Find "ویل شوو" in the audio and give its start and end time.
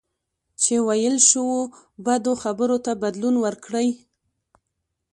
0.87-1.59